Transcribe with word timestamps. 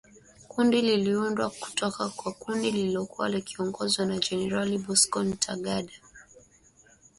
Kundi 0.47 0.81
liliundwa 0.81 1.49
kutoka 1.49 2.09
kwa 2.09 2.31
kundi 2.31 2.71
lililokuwa 2.71 3.29
likiongozwa 3.29 4.05
na 4.05 4.17
Generali 4.19 4.77
Bosco 4.77 5.23
Ntaganda. 5.23 5.93